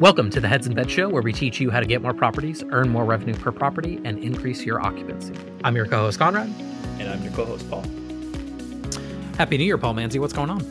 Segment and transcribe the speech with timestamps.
[0.00, 2.14] Welcome to the Heads in Bed Show, where we teach you how to get more
[2.14, 5.34] properties, earn more revenue per property, and increase your occupancy.
[5.62, 6.48] I'm your co host, Conrad.
[6.98, 7.84] And I'm your co host, Paul.
[9.36, 10.18] Happy New Year, Paul Manzey.
[10.18, 10.62] What's going on?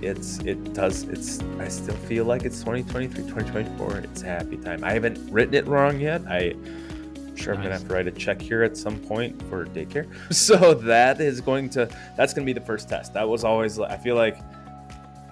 [0.00, 3.98] It's, it does, it's, I still feel like it's 2023, 2024.
[3.98, 4.82] It's happy time.
[4.82, 6.22] I haven't written it wrong yet.
[6.26, 7.58] I, am sure nice.
[7.58, 10.08] I'm gonna have to write a check here at some point for daycare.
[10.32, 13.12] So that is going to that's gonna be the first test.
[13.12, 14.38] That was always I feel like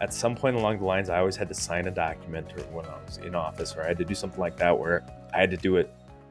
[0.04, 2.84] at some point along the lines, I always had to sign a document or when
[2.84, 5.50] I was in office, or I had to do something like that where I had
[5.50, 5.90] to do it.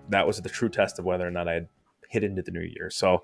[0.09, 1.67] That was the true test of whether or not I had
[2.07, 2.91] hit into the new year.
[2.91, 3.23] So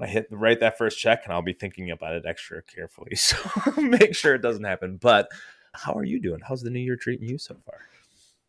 [0.00, 3.12] I hit write that first check, and I'll be thinking about it extra carefully.
[3.16, 3.36] So
[3.80, 4.96] make sure it doesn't happen.
[4.96, 5.28] But
[5.72, 6.40] how are you doing?
[6.40, 7.78] How's the new year treating you so far?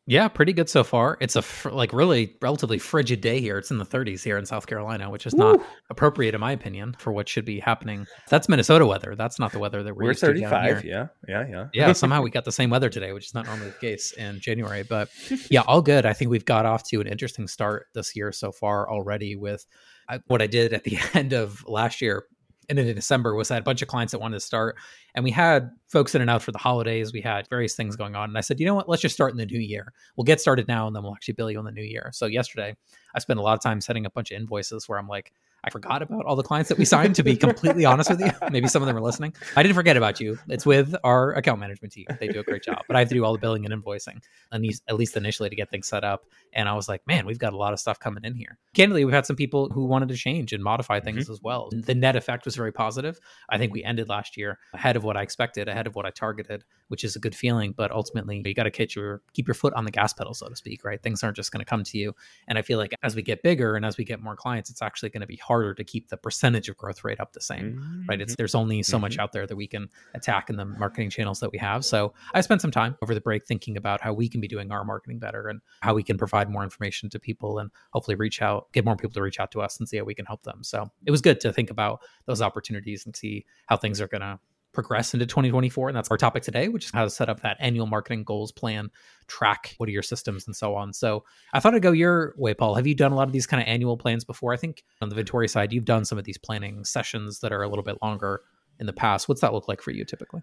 [0.07, 1.17] Yeah, pretty good so far.
[1.21, 3.59] It's a fr- like really relatively frigid day here.
[3.59, 5.39] It's in the 30s here in South Carolina, which is Woo.
[5.39, 8.07] not appropriate in my opinion for what should be happening.
[8.29, 9.15] That's Minnesota weather.
[9.15, 10.83] That's not the weather that we're, we're 35.
[10.83, 11.67] Yeah, yeah, yeah.
[11.73, 14.39] yeah, somehow we got the same weather today, which is not normally the case in
[14.39, 14.83] January.
[14.83, 15.09] But
[15.49, 16.05] yeah, all good.
[16.05, 19.65] I think we've got off to an interesting start this year so far already with
[20.09, 22.25] I, what I did at the end of last year
[22.71, 24.77] and in December was I had a bunch of clients that wanted to start,
[25.13, 27.11] and we had folks in and out for the holidays.
[27.11, 28.87] We had various things going on, and I said, you know what?
[28.87, 29.93] Let's just start in the new year.
[30.15, 32.09] We'll get started now, and then we'll actually bill you in the new year.
[32.13, 32.75] So yesterday,
[33.13, 35.33] I spent a lot of time setting up a bunch of invoices where I'm like,
[35.63, 37.15] I forgot about all the clients that we signed.
[37.15, 39.33] To be completely honest with you, maybe some of them are listening.
[39.55, 40.39] I didn't forget about you.
[40.47, 42.05] It's with our account management team.
[42.19, 44.21] They do a great job, but I have to do all the billing and invoicing,
[44.51, 46.25] and at least initially to get things set up.
[46.53, 48.57] And I was like, man, we've got a lot of stuff coming in here.
[48.73, 51.33] Candidly, we've had some people who wanted to change and modify things mm-hmm.
[51.33, 51.69] as well.
[51.71, 53.19] The net effect was very positive.
[53.49, 56.09] I think we ended last year ahead of what I expected, ahead of what I
[56.09, 57.73] targeted, which is a good feeling.
[57.77, 60.47] But ultimately, you got to keep your keep your foot on the gas pedal, so
[60.47, 60.83] to speak.
[60.83, 61.01] Right?
[61.01, 62.15] Things aren't just going to come to you.
[62.47, 64.81] And I feel like as we get bigger and as we get more clients, it's
[64.81, 67.73] actually going to be harder to keep the percentage of growth rate up the same.
[67.73, 68.05] Mm-hmm.
[68.07, 68.21] Right?
[68.21, 68.37] It's mm-hmm.
[68.37, 69.01] there's only so mm-hmm.
[69.01, 71.85] much out there that we can attack in the marketing channels that we have.
[71.85, 74.71] So I spent some time over the break thinking about how we can be doing
[74.71, 78.41] our marketing better and how we can provide more information to people and hopefully reach
[78.41, 80.43] out, get more people to reach out to us and see how we can help
[80.43, 80.63] them.
[80.63, 84.21] So it was good to think about those opportunities and see how things are going
[84.21, 84.39] to
[84.73, 87.57] progress into 2024 and that's our topic today which is how to set up that
[87.59, 88.89] annual marketing goals plan
[89.27, 90.93] track what are your systems and so on.
[90.93, 91.23] So
[91.53, 92.75] i thought i'd go your way paul.
[92.75, 94.53] Have you done a lot of these kind of annual plans before?
[94.53, 97.63] I think on the Vintory side you've done some of these planning sessions that are
[97.63, 98.41] a little bit longer
[98.79, 99.29] in the past.
[99.29, 100.41] What's that look like for you typically?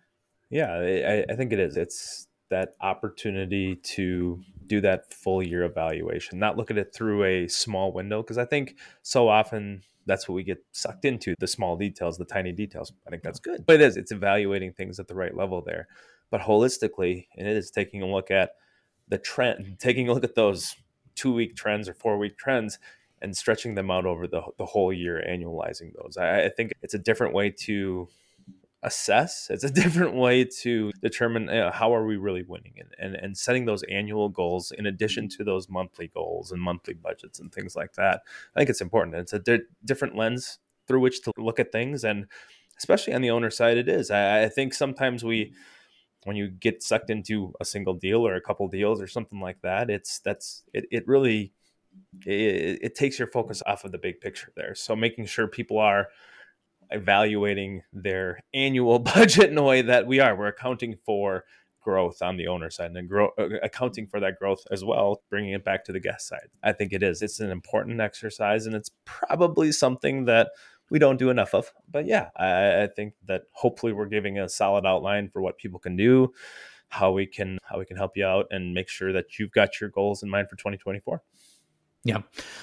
[0.51, 1.77] Yeah i, I think it is.
[1.77, 7.49] It's that opportunity to do that full year evaluation, not look at it through a
[7.49, 8.23] small window.
[8.23, 12.25] Because I think so often that's what we get sucked into the small details, the
[12.25, 12.93] tiny details.
[13.07, 13.65] I think that's good.
[13.67, 15.87] But it is, it's evaluating things at the right level there.
[16.31, 18.53] But holistically, and it is taking a look at
[19.07, 20.75] the trend, taking a look at those
[21.15, 22.79] two week trends or four week trends
[23.21, 26.17] and stretching them out over the, the whole year, annualizing those.
[26.17, 28.09] I, I think it's a different way to
[28.83, 33.15] assess it's a different way to determine uh, how are we really winning and, and
[33.17, 37.53] and setting those annual goals in addition to those monthly goals and monthly budgets and
[37.53, 38.23] things like that.
[38.55, 39.17] I think it's important.
[39.17, 42.27] It's a di- different lens through which to look at things and
[42.79, 44.11] especially on the owner side it is.
[44.11, 45.53] I, I think sometimes we
[46.25, 49.61] when you get sucked into a single deal or a couple deals or something like
[49.63, 51.53] that it's that's it, it really
[52.27, 54.75] it, it takes your focus off of the big picture there.
[54.75, 56.09] So making sure people are
[56.91, 60.37] evaluating their annual budget in a way that we are.
[60.37, 61.45] We're accounting for
[61.81, 65.53] growth on the owner side and grow, uh, accounting for that growth as well, bringing
[65.53, 66.49] it back to the guest side.
[66.63, 67.23] I think it is.
[67.23, 70.51] It's an important exercise, and it's probably something that
[70.91, 71.73] we don't do enough of.
[71.91, 75.81] But yeah, I, I think that hopefully we're giving a solid outline for what people
[75.81, 76.33] can do,
[76.89, 79.81] how we can how we can help you out, and make sure that you've got
[79.81, 81.23] your goals in mind for 2024.
[82.05, 82.19] Yeah.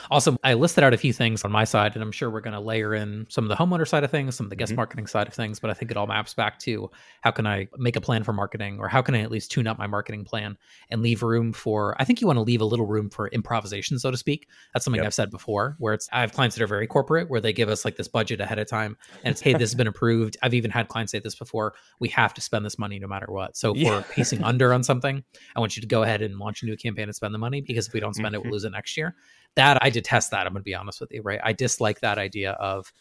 [0.09, 2.53] Also, I listed out a few things on my side, and I'm sure we're going
[2.53, 4.78] to layer in some of the homeowner side of things, some of the guest mm-hmm.
[4.78, 6.90] marketing side of things, but I think it all maps back to
[7.22, 9.68] how can I make a plan for marketing or how can I at least tune
[9.68, 10.57] up my marketing plan
[10.90, 14.00] and leave room for, I think you want to leave a little room for improvisation,
[14.00, 14.47] so to speak.
[14.73, 15.07] That's something yep.
[15.07, 17.67] I've said before, where it's, I have clients that are very corporate, where they give
[17.67, 20.38] us like this budget ahead of time and it's, hey, this has been approved.
[20.43, 21.73] I've even had clients say this before.
[21.99, 23.58] We have to spend this money no matter what.
[23.58, 23.90] So if yeah.
[23.90, 25.23] we're pacing under on something,
[25.55, 27.59] I want you to go ahead and launch a new campaign and spend the money
[27.59, 28.35] because if we don't spend mm-hmm.
[28.35, 28.53] it, we'll mm-hmm.
[28.53, 29.14] lose it next year
[29.56, 30.46] that I detest that.
[30.46, 31.40] I'm going to be honest with you, right?
[31.44, 32.92] I dislike that idea of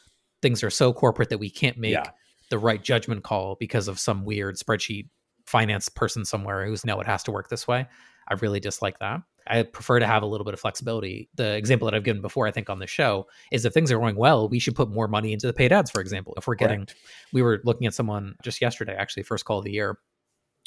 [0.42, 2.10] things are so corporate that we can't make yeah.
[2.50, 5.08] the right judgment call because of some weird spreadsheet
[5.46, 7.86] finance person somewhere who's no, it has to work this way.
[8.28, 9.22] I really dislike that.
[9.46, 11.28] I prefer to have a little bit of flexibility.
[11.34, 13.98] The example that I've given before, I think, on the show is if things are
[13.98, 16.32] going well, we should put more money into the paid ads, for example.
[16.38, 16.96] If we're getting, Correct.
[17.32, 19.98] we were looking at someone just yesterday, actually, first call of the year,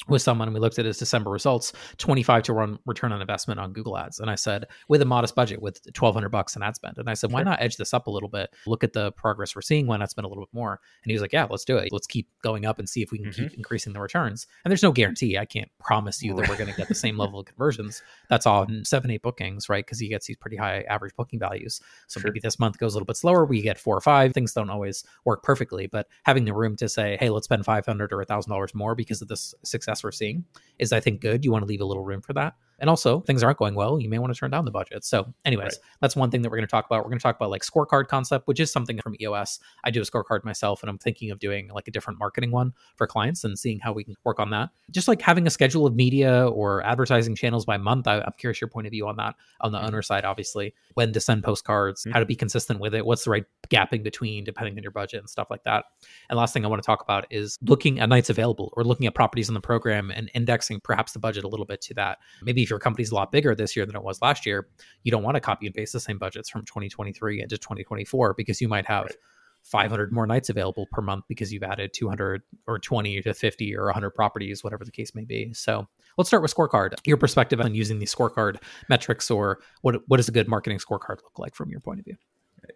[0.06, 3.58] with someone and we looked at his December results, 25 to run return on investment
[3.58, 4.20] on Google ads.
[4.20, 6.98] And I said, with a modest budget with 1200 bucks in ad spend.
[6.98, 8.54] And I said, why not edge this up a little bit?
[8.66, 9.86] Look at the progress we're seeing.
[9.86, 10.80] Why not spend a little bit more?
[11.02, 11.92] And he was like, yeah, let's do it.
[11.92, 13.42] Let's keep going up and see if we can mm-hmm.
[13.42, 14.46] keep increasing the returns.
[14.64, 15.36] And there's no guarantee.
[15.36, 18.02] I can't promise you that we're going to get the same level of conversions.
[18.30, 19.84] That's on seven, eight bookings, right?
[19.84, 21.80] Because he gets these pretty high average booking values.
[22.06, 22.30] So sure.
[22.30, 23.44] maybe this month goes a little bit slower.
[23.44, 24.32] We get four or five.
[24.32, 28.12] Things don't always work perfectly, but having the room to say, hey, let's spend 500
[28.12, 29.54] or a $1,000 more because of this
[29.88, 30.44] success we're seeing
[30.78, 31.44] is I think good.
[31.44, 32.54] You want to leave a little room for that.
[32.78, 34.00] And also, things aren't going well.
[34.00, 35.04] You may want to turn down the budget.
[35.04, 35.74] So, anyways, right.
[36.00, 36.98] that's one thing that we're going to talk about.
[36.98, 39.58] We're going to talk about like scorecard concept, which is something from EOS.
[39.84, 42.72] I do a scorecard myself, and I'm thinking of doing like a different marketing one
[42.96, 44.70] for clients and seeing how we can work on that.
[44.90, 48.06] Just like having a schedule of media or advertising channels by month.
[48.06, 49.34] I, am curious your point of view on that.
[49.60, 49.86] On the mm-hmm.
[49.86, 52.12] owner side, obviously, when to send postcards, mm-hmm.
[52.12, 55.20] how to be consistent with it, what's the right gapping between depending on your budget
[55.20, 55.84] and stuff like that.
[56.30, 59.06] And last thing I want to talk about is looking at nights available or looking
[59.06, 62.18] at properties in the program and indexing perhaps the budget a little bit to that.
[62.42, 64.68] Maybe if your company's a lot bigger this year than it was last year,
[65.02, 68.60] you don't want to copy and paste the same budgets from 2023 into 2024 because
[68.60, 69.16] you might have right.
[69.62, 73.86] 500 more nights available per month because you've added 200 or 20 to 50 or
[73.86, 75.52] 100 properties, whatever the case may be.
[75.54, 75.88] So
[76.18, 76.94] let's start with scorecard.
[77.06, 81.22] Your perspective on using these scorecard metrics, or what what does a good marketing scorecard
[81.22, 82.16] look like from your point of view?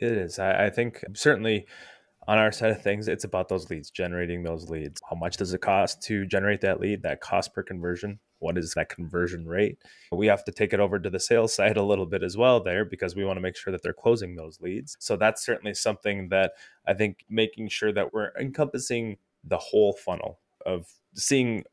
[0.00, 0.38] It is.
[0.38, 1.66] I, I think certainly
[2.28, 5.00] on our side of things, it's about those leads, generating those leads.
[5.08, 7.02] How much does it cost to generate that lead?
[7.02, 9.78] That cost per conversion what is that conversion rate
[10.10, 12.60] we have to take it over to the sales side a little bit as well
[12.60, 15.72] there because we want to make sure that they're closing those leads so that's certainly
[15.72, 16.52] something that
[16.86, 21.64] i think making sure that we're encompassing the whole funnel of seeing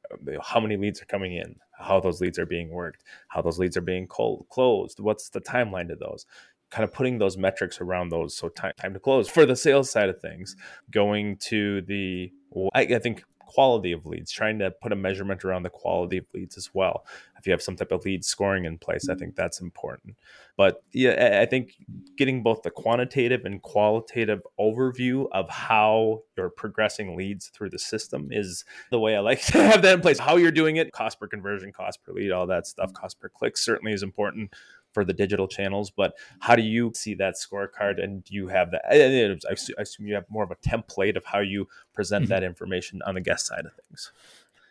[0.41, 3.75] how many leads are coming in how those leads are being worked how those leads
[3.75, 6.25] are being closed what's the timeline to those
[6.69, 9.89] kind of putting those metrics around those so time, time to close for the sales
[9.89, 10.55] side of things
[10.91, 12.31] going to the
[12.73, 16.55] I, think quality of leads, trying to put a measurement around the quality of leads
[16.55, 17.05] as well.
[17.37, 20.15] If you have some type of lead scoring in place, I think that's important.
[20.55, 21.73] But yeah, I think
[22.15, 28.27] getting both the quantitative and qualitative overview of how you're progressing leads through the system
[28.29, 30.19] is the way I like to have that in place.
[30.19, 33.29] How you're doing it, cost per conversion, cost per lead, all that stuff, cost per
[33.29, 34.53] click certainly is important
[34.93, 35.91] for the digital channels.
[35.91, 38.03] But how do you see that scorecard?
[38.03, 38.81] And do you have that?
[38.89, 42.29] I assume you have more of a template of how you present mm-hmm.
[42.31, 44.11] that information on the guest side of things.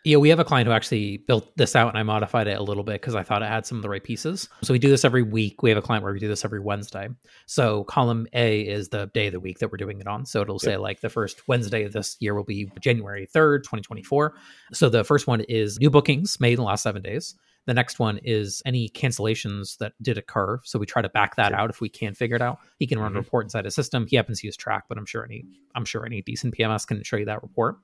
[0.05, 2.63] Yeah, we have a client who actually built this out and I modified it a
[2.63, 4.49] little bit because I thought it had some of the right pieces.
[4.63, 5.63] So we do this every week.
[5.63, 7.09] We have a client where we do this every Wednesday.
[7.47, 10.25] So column A is the day of the week that we're doing it on.
[10.25, 14.35] So it'll say like the first Wednesday of this year will be January 3rd, 2024.
[14.73, 17.35] So the first one is new bookings made in the last seven days.
[17.69, 20.59] The next one is any cancellations that did occur.
[20.65, 21.59] So we try to back that sure.
[21.59, 22.61] out if we can figure it out.
[22.79, 23.19] He can run mm-hmm.
[23.19, 24.07] a report inside a system.
[24.07, 25.45] He happens to use Track, but I'm sure any
[25.75, 27.77] I'm sure any decent PMS can show you that report.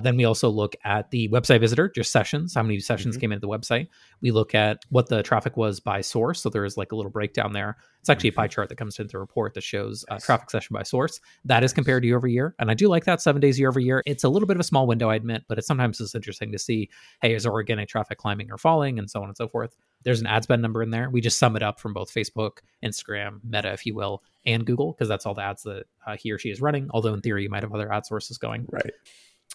[0.00, 3.20] Then we also look at the website visitor, just sessions, how many sessions mm-hmm.
[3.20, 3.88] came into the website.
[4.20, 6.40] We look at what the traffic was by source.
[6.42, 7.76] So there is like a little breakdown there.
[8.00, 10.74] It's actually a pie chart that comes into the report that shows uh, traffic session
[10.74, 11.20] by source.
[11.44, 12.54] That is compared year over year.
[12.58, 14.02] And I do like that seven days year over year.
[14.06, 16.50] It's a little bit of a small window, I admit, but it's sometimes it's interesting
[16.50, 16.90] to see,
[17.20, 19.76] hey, is organic traffic climbing or falling and so on and so forth.
[20.02, 21.10] There's an ad spend number in there.
[21.10, 24.92] We just sum it up from both Facebook, Instagram, Meta, if you will, and Google,
[24.92, 26.88] because that's all the ads that uh, he or she is running.
[26.90, 28.66] Although in theory, you might have other ad sources going.
[28.68, 28.90] Right.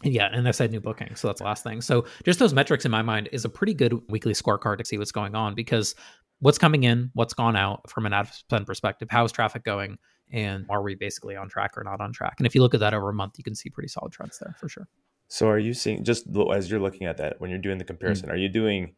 [0.04, 1.16] Yeah, and I said new booking.
[1.16, 1.82] So that's the last thing.
[1.82, 4.98] So just those metrics in my mind is a pretty good weekly scorecard to see
[4.98, 5.96] what's going on because
[6.40, 9.98] what's coming in, what's gone out from an ad spend perspective, how's traffic going,
[10.32, 12.36] and are we basically on track or not on track?
[12.38, 14.38] And if you look at that over a month, you can see pretty solid trends
[14.40, 14.88] there for sure.
[15.30, 18.28] So are you seeing just as you're looking at that when you're doing the comparison,
[18.28, 18.36] mm-hmm.
[18.36, 18.94] are you doing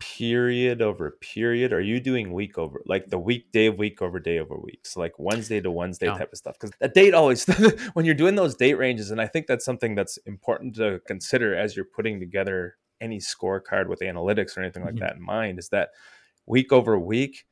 [0.00, 1.72] period over period?
[1.72, 4.86] Are you doing week over like the weekday of week over day over week?
[4.86, 6.18] So like Wednesday to Wednesday yeah.
[6.18, 6.56] type of stuff.
[6.58, 7.44] Because that date always
[7.94, 11.54] when you're doing those date ranges, and I think that's something that's important to consider
[11.54, 15.04] as you're putting together any scorecard with analytics or anything like mm-hmm.
[15.04, 15.90] that in mind, is that
[16.46, 17.46] week over week,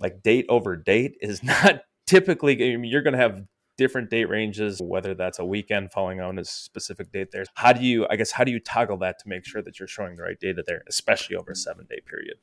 [0.00, 3.44] like date over date, is not typically I mean, you're going to have
[3.80, 7.44] different date ranges, whether that's a weekend falling on a specific date there.
[7.54, 9.88] How do you, I guess, how do you toggle that to make sure that you're
[9.88, 12.34] showing the right data there, especially over a seven day period?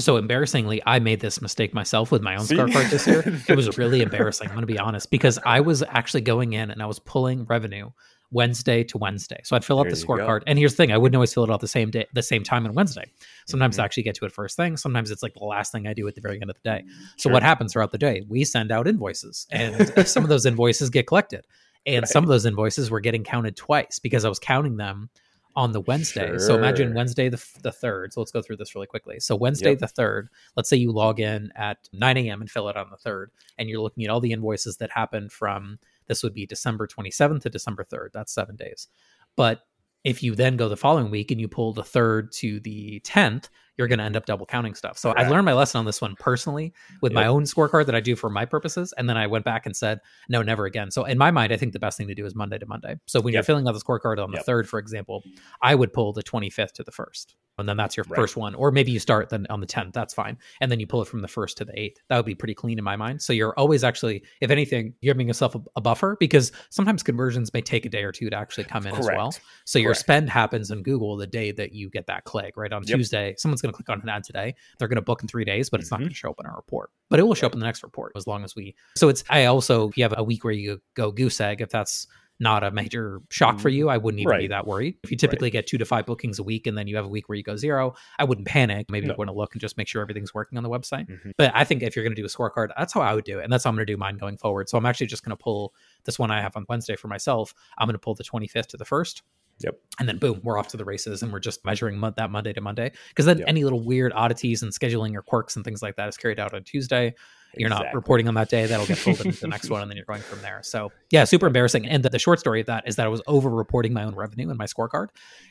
[0.00, 3.22] So embarrassingly, I made this mistake myself with my own scorecard this year.
[3.48, 4.48] It was really embarrassing.
[4.48, 7.44] I'm going to be honest because I was actually going in and I was pulling
[7.44, 7.90] revenue
[8.34, 9.40] Wednesday to Wednesday.
[9.44, 10.42] So I'd fill there out the scorecard.
[10.46, 12.42] And here's the thing: I wouldn't always fill it out the same day, the same
[12.42, 13.04] time on Wednesday.
[13.46, 13.82] Sometimes mm-hmm.
[13.82, 14.76] I actually get to it first thing.
[14.76, 16.84] Sometimes it's like the last thing I do at the very end of the day.
[17.16, 17.32] So sure.
[17.32, 18.22] what happens throughout the day?
[18.28, 21.46] We send out invoices, and some of those invoices get collected,
[21.86, 22.08] and right.
[22.08, 25.08] some of those invoices were getting counted twice because I was counting them
[25.56, 26.26] on the Wednesday.
[26.26, 26.38] Sure.
[26.40, 28.12] So imagine Wednesday the, the 3rd.
[28.12, 29.20] So let's go through this really quickly.
[29.20, 29.78] So Wednesday yep.
[29.78, 30.26] the 3rd,
[30.56, 32.40] let's say you log in at 9 a.m.
[32.40, 33.26] and fill it on the 3rd,
[33.56, 37.42] and you're looking at all the invoices that happened from this would be December 27th
[37.42, 38.08] to December 3rd.
[38.12, 38.88] That's seven days.
[39.36, 39.62] But
[40.04, 43.48] If you then go the following week and you pull the third to the 10th,
[43.78, 44.98] you're going to end up double counting stuff.
[44.98, 47.16] So I learned my lesson on this one personally with yep.
[47.16, 48.92] my own scorecard that I do for my purposes.
[48.98, 50.90] And then I went back and said, no, never again.
[50.90, 52.96] So in my mind, I think the best thing to do is Monday to Monday.
[53.06, 53.38] So when yep.
[53.38, 54.46] you're filling out the scorecard on the yep.
[54.46, 55.24] third, for example,
[55.62, 58.16] I would pull the 25th to the first and then that's your right.
[58.16, 60.86] first one or maybe you start then on the 10th that's fine and then you
[60.86, 62.96] pull it from the first to the 8th that would be pretty clean in my
[62.96, 67.02] mind so you're always actually if anything you're giving yourself a, a buffer because sometimes
[67.02, 69.10] conversions may take a day or two to actually come in Correct.
[69.10, 69.40] as well so
[69.78, 69.84] Correct.
[69.84, 72.96] your spend happens in google the day that you get that click right on yep.
[72.96, 75.44] tuesday someone's going to click on an ad today they're going to book in three
[75.44, 75.94] days but it's mm-hmm.
[75.94, 77.66] not going to show up in our report but it will show up in the
[77.66, 80.44] next report as long as we so it's i also if you have a week
[80.44, 82.06] where you go goose egg if that's
[82.40, 84.40] not a major shock for mm, you, I wouldn't even right.
[84.40, 84.96] be that worried.
[85.04, 85.52] If you typically right.
[85.52, 87.44] get two to five bookings a week and then you have a week where you
[87.44, 88.90] go zero, I wouldn't panic.
[88.90, 89.12] Maybe no.
[89.12, 91.08] you want to look and just make sure everything's working on the website.
[91.08, 91.30] Mm-hmm.
[91.38, 93.38] But I think if you're going to do a scorecard, that's how I would do
[93.38, 93.44] it.
[93.44, 94.68] And that's how I'm going to do mine going forward.
[94.68, 95.74] So I'm actually just going to pull
[96.04, 97.54] this one I have on Wednesday for myself.
[97.78, 99.22] I'm going to pull the 25th to the first.
[99.60, 99.78] Yep.
[100.00, 102.52] And then boom, we're off to the races and we're just measuring mo- that Monday
[102.52, 102.90] to Monday.
[103.08, 103.48] Because then yep.
[103.48, 106.54] any little weird oddities and scheduling or quirks and things like that is carried out
[106.54, 107.14] on Tuesday.
[107.58, 107.86] You're exactly.
[107.86, 108.66] not reporting on that day.
[108.66, 110.60] That'll get folded into the next one, and then you're going from there.
[110.62, 111.86] So yeah, super embarrassing.
[111.86, 114.14] And the, the short story of that is that I was over reporting my own
[114.14, 115.08] revenue in my scorecard,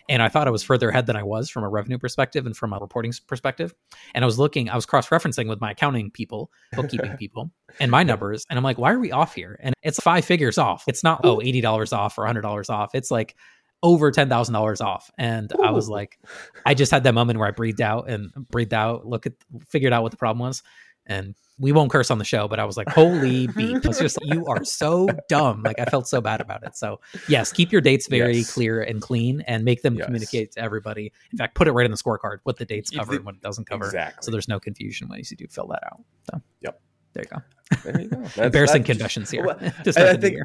[0.10, 2.56] and I thought I was further ahead than I was from a revenue perspective and
[2.56, 3.74] from a reporting perspective.
[4.14, 7.92] And I was looking, I was cross referencing with my accounting people, bookkeeping people, and
[7.92, 9.60] my numbers, and I'm like, why are we off here?
[9.62, 10.86] And it's five figures off.
[10.88, 12.96] It's not oh eighty dollars off or hundred dollars off.
[12.96, 13.36] It's like
[13.84, 15.12] over ten thousand dollars off.
[15.18, 15.62] And Ooh.
[15.62, 16.18] I was like,
[16.66, 19.34] I just had that moment where I breathed out and breathed out, look at
[19.68, 20.64] figured out what the problem was,
[21.06, 23.86] and we won't curse on the show, but I was like, holy beat.
[23.86, 25.64] It's just you are so dumb.
[25.64, 26.76] Like I felt so bad about it.
[26.76, 28.54] So yes, keep your dates very yes.
[28.54, 30.06] clear and clean and make them yes.
[30.06, 31.12] communicate to everybody.
[31.32, 33.42] In fact, put it right in the scorecard what the dates cover and what it
[33.42, 33.86] doesn't cover.
[33.86, 34.24] Exactly.
[34.24, 36.02] So there's no confusion when you do fill that out.
[36.32, 36.82] So yep.
[37.14, 37.82] There you go.
[37.84, 38.18] There you go.
[38.44, 39.46] Embarrassing that's, confessions here.
[39.46, 40.40] Well, I think,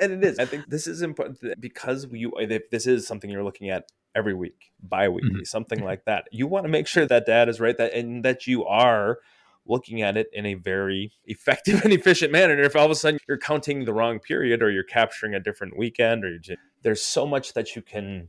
[0.00, 0.38] and it is.
[0.38, 4.34] I think this is important because you, if this is something you're looking at every
[4.34, 5.44] week, bi-weekly, mm-hmm.
[5.44, 6.24] something like that.
[6.32, 9.18] You want to make sure that data is right, that and that you are
[9.66, 12.54] looking at it in a very effective and efficient manner.
[12.54, 15.40] And if all of a sudden you're counting the wrong period or you're capturing a
[15.40, 18.28] different weekend or just, there's so much that you can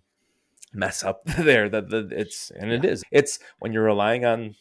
[0.74, 4.56] mess up there that the, it's and it is it's when you're relying on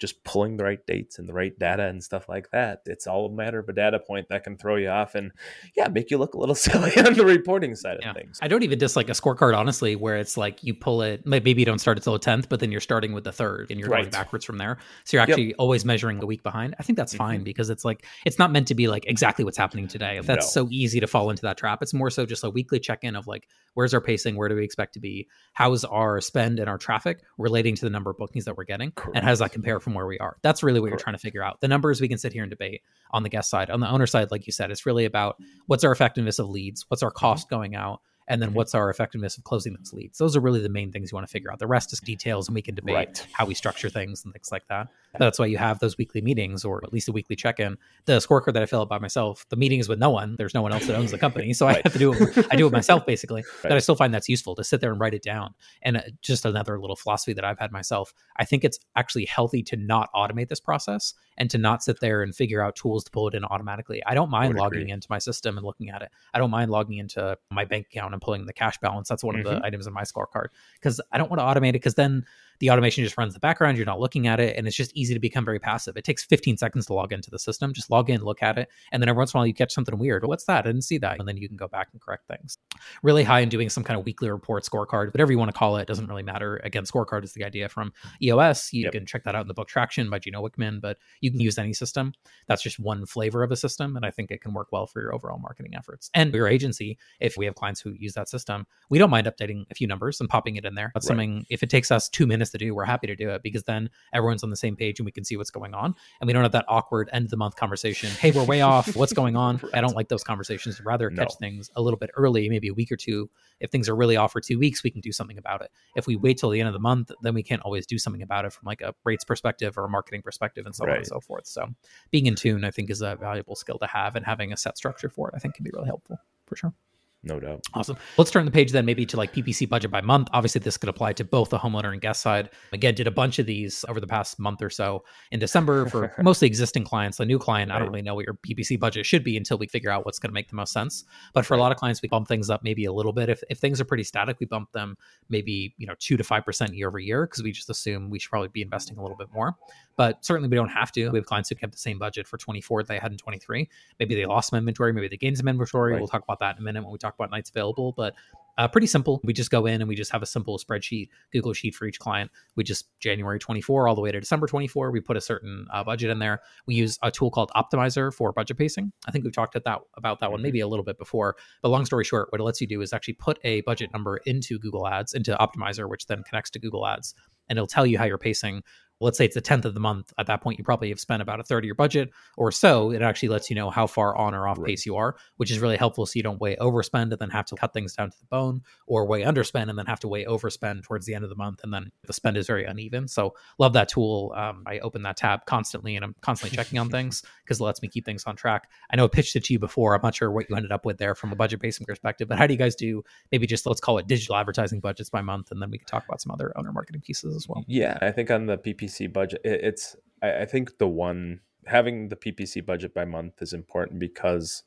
[0.00, 2.80] just pulling the right dates and the right data and stuff like that.
[2.86, 5.30] It's all a matter of a data point that can throw you off and
[5.76, 8.10] yeah, make you look a little silly on the reporting side yeah.
[8.10, 8.38] of things.
[8.40, 11.66] I don't even dislike a scorecard, honestly, where it's like you pull it, maybe you
[11.66, 14.02] don't start until the 10th, but then you're starting with the third and you're right.
[14.02, 14.78] going backwards from there.
[15.04, 15.56] So you're actually yep.
[15.58, 16.74] always measuring the week behind.
[16.78, 17.18] I think that's mm-hmm.
[17.18, 20.16] fine because it's like, it's not meant to be like exactly what's happening today.
[20.16, 20.64] If that's no.
[20.64, 23.16] so easy to fall into that trap, it's more so just a weekly check in
[23.16, 24.36] of like, where's our pacing?
[24.36, 25.28] Where do we expect to be?
[25.52, 28.92] How's our spend and our traffic relating to the number of bookings that we're getting?
[28.92, 29.16] Correct.
[29.16, 30.36] And how does that compare from where we are?
[30.42, 31.60] That's really what you're trying to figure out.
[31.60, 32.82] The numbers we can sit here and debate
[33.12, 33.70] on the guest side.
[33.70, 36.84] On the owner side, like you said, it's really about what's our effectiveness of leads,
[36.88, 37.56] what's our cost mm-hmm.
[37.56, 38.56] going out, and then mm-hmm.
[38.58, 40.18] what's our effectiveness of closing those leads.
[40.18, 41.58] Those are really the main things you want to figure out.
[41.58, 43.26] The rest is details, and we can debate right.
[43.32, 44.88] how we structure things and things like that.
[45.18, 47.76] That's why you have those weekly meetings or at least a weekly check in.
[48.04, 50.36] The scorecard that I fill out by myself, the meeting is with no one.
[50.36, 51.52] There's no one else that owns the company.
[51.52, 51.78] So right.
[51.78, 52.46] I have to do it.
[52.50, 53.44] I do it myself basically.
[53.60, 53.70] Right.
[53.70, 55.54] But I still find that's useful to sit there and write it down.
[55.82, 58.14] And uh, just another little philosophy that I've had myself.
[58.36, 62.22] I think it's actually healthy to not automate this process and to not sit there
[62.22, 64.02] and figure out tools to pull it in automatically.
[64.06, 64.92] I don't mind I logging agree.
[64.92, 66.10] into my system and looking at it.
[66.32, 69.08] I don't mind logging into my bank account and pulling the cash balance.
[69.08, 69.46] That's one mm-hmm.
[69.46, 69.66] of the mm-hmm.
[69.66, 72.24] items in my scorecard because I don't want to automate it because then
[72.60, 73.76] the automation just runs the background.
[73.76, 75.96] You're not looking at it, and it's just easy to become very passive.
[75.96, 77.72] It takes 15 seconds to log into the system.
[77.72, 79.72] Just log in, look at it, and then every once in a while you catch
[79.72, 80.24] something weird.
[80.26, 80.66] What's that?
[80.66, 82.58] I didn't see that, and then you can go back and correct things.
[83.02, 85.78] Really high in doing some kind of weekly report, scorecard, whatever you want to call
[85.78, 86.60] it, doesn't really matter.
[86.62, 88.72] Again, scorecard is the idea from EOS.
[88.74, 88.92] You yep.
[88.92, 91.56] can check that out in the book Traction by Gino Wickman, but you can use
[91.56, 92.12] any system.
[92.46, 95.00] That's just one flavor of a system, and I think it can work well for
[95.00, 96.10] your overall marketing efforts.
[96.14, 99.64] And your agency, if we have clients who use that system, we don't mind updating
[99.70, 100.90] a few numbers and popping it in there.
[100.92, 101.16] That's right.
[101.16, 101.46] something.
[101.48, 103.90] If it takes us two minutes to do, we're happy to do it because then
[104.12, 106.42] everyone's on the same page and we can see what's going on and we don't
[106.42, 108.94] have that awkward end of the month conversation hey we're way off.
[108.96, 109.60] What's going on?
[109.74, 110.80] I don't like those conversations.
[110.80, 111.36] Rather catch no.
[111.40, 113.30] things a little bit early maybe a week or two.
[113.60, 115.70] If things are really off for two weeks we can do something about it.
[115.96, 118.22] If we wait till the end of the month then we can't always do something
[118.22, 120.92] about it from like a rates perspective or a marketing perspective and so right.
[120.92, 121.46] on and so forth.
[121.46, 121.68] So
[122.10, 124.76] being in tune i think is a valuable skill to have and having a set
[124.76, 126.74] structure for it i think can be really helpful for sure
[127.22, 127.62] no doubt.
[127.74, 127.98] Awesome.
[128.16, 130.28] Let's turn the page then maybe to like PPC budget by month.
[130.32, 132.48] Obviously, this could apply to both the homeowner and guest side.
[132.72, 136.14] Again, did a bunch of these over the past month or so in December for
[136.22, 137.18] mostly existing clients.
[137.18, 137.76] The new client, right.
[137.76, 140.18] I don't really know what your PPC budget should be until we figure out what's
[140.18, 141.04] going to make the most sense.
[141.34, 143.28] But for a lot of clients, we bump things up maybe a little bit.
[143.28, 144.96] If, if things are pretty static, we bump them
[145.28, 148.30] maybe, you know, two to 5% year over year because we just assume we should
[148.30, 149.56] probably be investing a little bit more
[150.00, 151.10] but certainly we don't have to.
[151.10, 153.68] We have clients who kept the same budget for 24 that they had in 23.
[153.98, 155.92] Maybe they lost some inventory, maybe they gained some inventory.
[155.92, 155.98] Right.
[155.98, 157.92] We'll talk about that in a minute when we talk about nights available.
[157.92, 158.14] But
[158.58, 159.20] Uh, pretty simple.
[159.24, 161.98] We just go in and we just have a simple spreadsheet, Google Sheet for each
[161.98, 162.30] client.
[162.56, 164.90] We just January 24 all the way to December 24.
[164.90, 166.40] We put a certain uh, budget in there.
[166.66, 168.92] We use a tool called Optmyzr for budget pacing.
[169.06, 170.44] I think we've talked about that, about that one mm-hmm.
[170.44, 171.36] maybe a little bit before.
[171.62, 174.18] But long story short, what it lets you do is actually put a budget number
[174.26, 177.14] into Google Ads, into Optmyzr, which then connects to Google Ads
[177.50, 178.62] and it'll tell you how you're pacing
[179.00, 181.22] let's say it's the 10th of the month at that point you probably have spent
[181.22, 182.90] about a third of your budget or so.
[182.92, 184.68] It actually lets you know how far on or off right.
[184.68, 187.46] pace you are which is really helpful so you don't way overspend and then have
[187.46, 190.24] to cut things down to the bone or way underspend and then have to way
[190.24, 193.08] overspend towards the end of the month and then the spend is very uneven.
[193.08, 194.32] So love that tool.
[194.36, 197.82] Um, i open that tab constantly and i'm constantly checking on things because it lets
[197.82, 198.68] me keep things on track.
[198.90, 199.94] I know i pitched it to you before.
[199.94, 202.38] I'm not sure what you ended up with there from a budget pacing perspective but
[202.38, 203.02] how do you guys do
[203.32, 206.04] maybe just let's call it digital advertising budgets by month and then we can talk
[206.06, 207.64] about some other owner marketing pieces as well?
[207.66, 208.58] Yeah i think on the
[208.90, 213.42] ppc budget it, it's I, I think the one having the PPC budget by month
[213.42, 214.62] is important because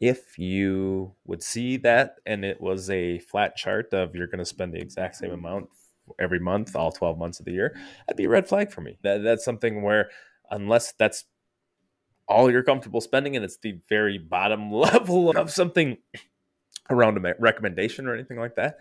[0.00, 4.44] if you would see that and it was a flat chart of you're going to
[4.44, 5.68] spend the exact same amount
[6.18, 7.74] every month, all 12 months of the year,
[8.06, 8.98] that'd be a red flag for me.
[9.02, 10.10] That, that's something where,
[10.50, 11.24] unless that's
[12.28, 15.96] all you're comfortable spending and it's the very bottom level of something
[16.90, 18.78] around a recommendation or anything like that,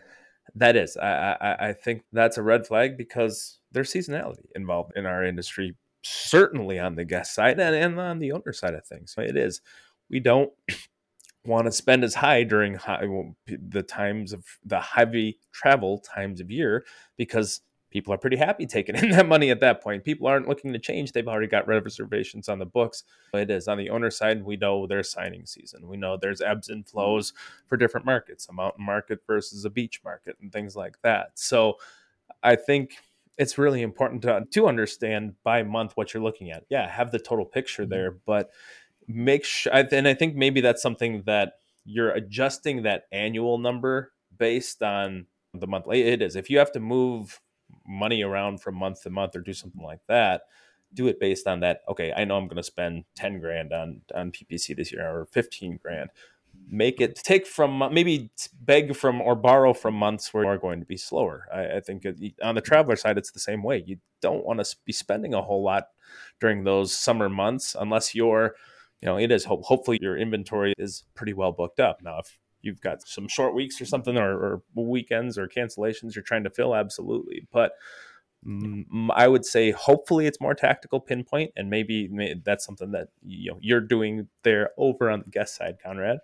[0.55, 0.97] that is.
[0.97, 5.75] I, I, I think that's a red flag because there's seasonality involved in our industry,
[6.03, 9.15] certainly on the guest side and, and on the owner side of things.
[9.17, 9.61] It is.
[10.09, 10.51] We don't
[11.45, 13.05] want to spend as high during high,
[13.47, 16.85] the times of the heavy travel times of year
[17.17, 17.61] because
[17.93, 20.03] people are pretty happy taking in that money at that point.
[20.03, 21.11] People aren't looking to change.
[21.11, 23.03] They've already got reservations on the books.
[23.33, 25.87] It is on the owner side, we know there's signing season.
[25.87, 26.91] We know there's ebbs and mm-hmm.
[26.91, 27.33] flows
[27.67, 31.31] for different markets, a mountain market versus a beach market and things like that.
[31.35, 31.75] So
[32.41, 32.97] I think
[33.37, 36.63] it's really important to, to understand by month what you're looking at.
[36.69, 37.91] Yeah, have the total picture mm-hmm.
[37.91, 38.51] there, but
[39.07, 41.53] make sure, and I think maybe that's something that
[41.85, 46.03] you're adjusting that annual number based on the monthly.
[46.03, 46.35] It is.
[46.35, 47.41] If you have to move
[47.87, 50.43] money around from month to month or do something like that,
[50.93, 51.81] do it based on that.
[51.89, 55.25] Okay, I know I'm going to spend 10 grand on, on PPC this year or
[55.25, 56.09] 15 grand
[56.69, 60.79] make it take from maybe beg from or borrow from months where you are going
[60.79, 61.47] to be slower.
[61.53, 63.83] I, I think it, on the traveler side, it's the same way.
[63.85, 65.85] You don't want to be spending a whole lot
[66.39, 68.55] during those summer months unless you're,
[69.01, 72.01] you know, it is ho- hopefully your inventory is pretty well booked up.
[72.01, 76.23] Now, if you've got some short weeks or something or, or weekends or cancellations you're
[76.23, 77.47] trying to fill, absolutely.
[77.51, 77.73] But
[79.11, 82.09] I would say hopefully it's more tactical pinpoint, and maybe,
[82.43, 86.17] that's something that you know you're doing there over on the guest side, Conrad.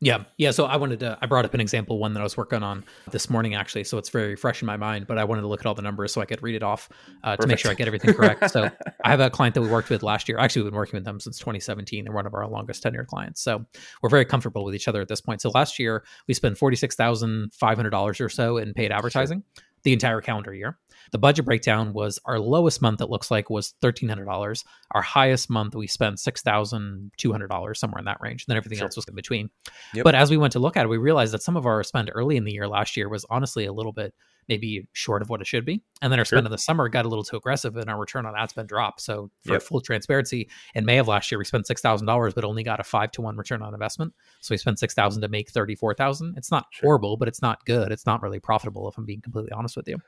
[0.00, 0.24] Yeah.
[0.36, 0.50] Yeah.
[0.50, 2.84] So I wanted to, I brought up an example, one that I was working on
[3.10, 3.84] this morning, actually.
[3.84, 5.82] So it's very fresh in my mind, but I wanted to look at all the
[5.82, 6.88] numbers so I could read it off
[7.22, 8.50] uh, to make sure I get everything correct.
[8.50, 8.70] so
[9.04, 10.38] I have a client that we worked with last year.
[10.38, 12.04] Actually, we've been working with them since 2017.
[12.04, 13.40] They're one of our longest tenured clients.
[13.40, 13.64] So
[14.02, 15.40] we're very comfortable with each other at this point.
[15.40, 19.42] So last year, we spent $46,500 or so in paid advertising.
[19.56, 20.78] Sure the entire calendar year.
[21.12, 24.64] The budget breakdown was our lowest month, it looks like, was $1,300.
[24.92, 28.44] Our highest month, we spent $6,200, somewhere in that range.
[28.44, 28.86] And then everything sure.
[28.86, 29.50] else was in between.
[29.94, 30.04] Yep.
[30.04, 32.10] But as we went to look at it, we realized that some of our spend
[32.14, 34.14] early in the year last year was honestly a little bit
[34.48, 35.82] maybe short of what it should be.
[36.02, 36.36] And then our sure.
[36.36, 38.68] spend in the summer got a little too aggressive and our return on ad spend
[38.68, 39.00] dropped.
[39.00, 39.62] So for yep.
[39.62, 42.80] full transparency, in May of last year, we spent six thousand dollars, but only got
[42.80, 44.12] a five to one return on investment.
[44.40, 46.34] So we spent six thousand to make thirty four thousand.
[46.36, 46.88] It's not sure.
[46.88, 47.92] horrible, but it's not good.
[47.92, 49.98] It's not really profitable if I'm being completely honest with you.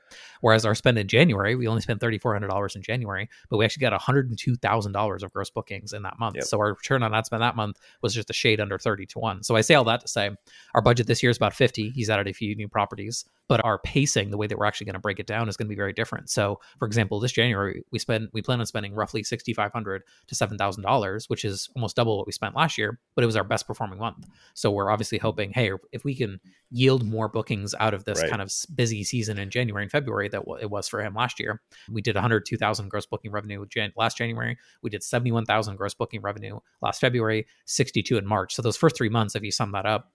[0.41, 3.57] Whereas our spend in January, we only spent thirty four hundred dollars in January, but
[3.57, 6.35] we actually got one hundred and two thousand dollars of gross bookings in that month.
[6.35, 6.45] Yep.
[6.45, 9.19] So our return on ad spend that month was just a shade under thirty to
[9.19, 9.43] one.
[9.43, 10.29] So I say all that to say
[10.75, 11.89] our budget this year is about fifty.
[11.89, 14.95] He's added a few new properties but our pacing, the way that we're actually going
[14.95, 16.29] to break it down, is going to be very different.
[16.29, 20.03] So, for example, this January we spend we plan on spending roughly sixty five hundred
[20.27, 23.27] to seven thousand dollars, which is almost double what we spent last year, but it
[23.27, 24.27] was our best performing month.
[24.53, 28.29] So we're obviously hoping, hey, if we can yield more bookings out of this right.
[28.29, 31.61] kind of busy season in January and February that it was for him last year,
[31.89, 34.57] we did one hundred two thousand gross booking revenue Jan- last January.
[34.81, 38.55] We did seventy one thousand gross booking revenue last February, sixty two in March.
[38.55, 40.11] So those first three months, if you sum that up,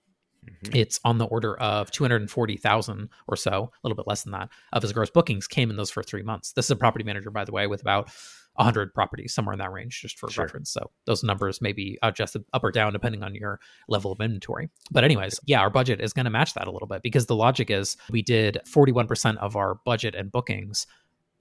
[0.63, 0.75] Mm-hmm.
[0.75, 4.81] It's on the order of 240,000 or so, a little bit less than that, of
[4.81, 6.53] his gross bookings came in those first three months.
[6.53, 8.09] This is a property manager, by the way, with about
[8.55, 10.45] 100 properties, somewhere in that range, just for sure.
[10.45, 10.69] reference.
[10.69, 14.69] So those numbers may be adjusted up or down depending on your level of inventory.
[14.91, 17.35] But, anyways, yeah, our budget is going to match that a little bit because the
[17.35, 20.85] logic is we did 41% of our budget and bookings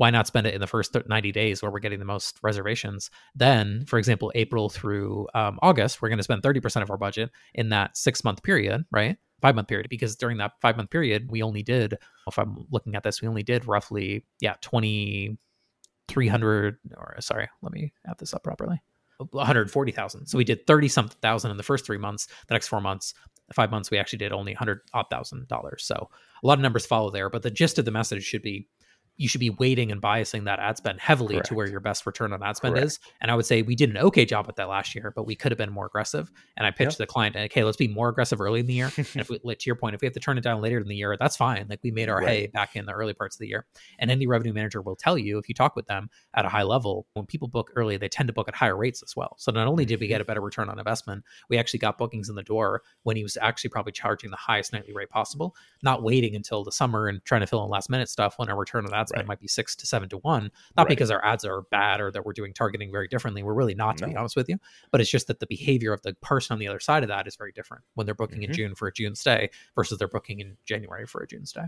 [0.03, 3.09] why not spend it in the first 90 days where we're getting the most reservations
[3.37, 7.31] then for example april through um, august we're going to spend 30% of our budget
[7.55, 11.31] in that six month period right five month period because during that five month period
[11.31, 17.15] we only did if i'm looking at this we only did roughly yeah 2300 or
[17.21, 18.83] sorry let me add this up properly
[19.31, 20.27] 140,000.
[20.27, 22.27] So we did 30 something thousand in the first three months.
[22.49, 23.15] The next four months,
[23.53, 25.85] five months, we actually did only hundred odd thousand dollars.
[25.85, 26.11] So
[26.43, 28.67] a lot of numbers follow there, but the gist of the message should be
[29.17, 31.49] you should be weighting and biasing that ad spend heavily Correct.
[31.49, 32.87] to where your best return on ad spend Correct.
[32.87, 33.01] is.
[33.21, 35.37] And I would say we did an okay job with that last year, but we
[35.37, 36.31] could have been more aggressive.
[36.57, 36.99] And I pitched yep.
[36.99, 38.91] the client, okay, let's be more aggressive early in the year.
[38.97, 40.89] and if we, to your point, if we have to turn it down later in
[40.89, 41.67] the year, that's fine.
[41.69, 42.29] Like we made our right.
[42.29, 43.67] hay back in the early parts of the year.
[43.99, 46.63] And any revenue manager will tell you if you talk with them at a high
[46.63, 49.37] level, when people book early, they tend to book at higher rates as well.
[49.39, 50.23] So not only did we get mm-hmm.
[50.23, 53.37] a better return on investment, we actually got bookings in the door when he was
[53.41, 57.43] actually probably charging the highest nightly rate possible, not waiting until the summer and trying
[57.43, 59.29] to fill in last minute stuff when our return on ad spend right.
[59.29, 60.51] might be six to seven to one.
[60.77, 60.89] Not right.
[60.89, 63.43] because our ads are bad or that we're doing targeting very differently.
[63.43, 64.13] We're really not, to no.
[64.13, 64.59] be honest with you.
[64.91, 67.27] But it's just that the behavior of the person on the other side of that
[67.27, 68.51] is very different when they're booking mm-hmm.
[68.51, 71.65] in June for a June stay versus they're booking in January for a June stay.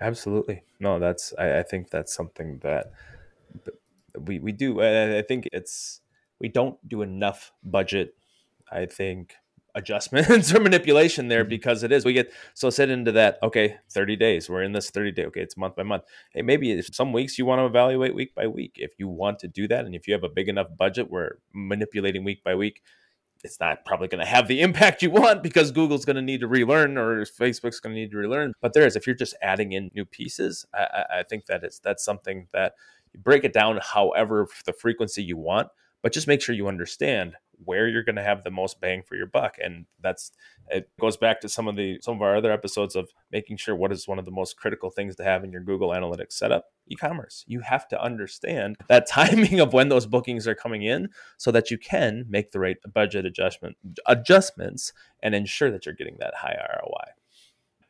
[0.00, 0.62] Absolutely.
[0.80, 2.92] No, that's I, I think that's something that
[4.18, 4.80] we we do.
[4.80, 6.00] I, I think it's
[6.38, 8.14] we don't do enough budget.
[8.70, 9.34] I think
[9.74, 11.50] adjustments or manipulation there mm-hmm.
[11.50, 12.04] because it is.
[12.04, 14.48] We get so set into that, okay, 30 days.
[14.48, 15.24] We're in this 30 day.
[15.26, 16.04] Okay, it's month by month.
[16.32, 18.72] Hey, maybe if some weeks you want to evaluate week by week.
[18.76, 21.38] If you want to do that and if you have a big enough budget where
[21.52, 22.82] manipulating week by week,
[23.44, 26.40] it's not probably going to have the impact you want because Google's going to need
[26.40, 28.52] to relearn or Facebook's going to need to relearn.
[28.60, 31.78] But there is, if you're just adding in new pieces, I, I think that it's
[31.78, 32.74] that's something that
[33.12, 35.68] you break it down however the frequency you want,
[36.02, 39.16] but just make sure you understand where you're going to have the most bang for
[39.16, 40.32] your buck and that's
[40.68, 43.74] it goes back to some of the some of our other episodes of making sure
[43.74, 46.66] what is one of the most critical things to have in your google analytics setup?
[46.88, 47.44] E-commerce.
[47.46, 51.70] You have to understand that timing of when those bookings are coming in so that
[51.70, 56.56] you can make the right budget adjustment adjustments and ensure that you're getting that high
[56.82, 57.12] roi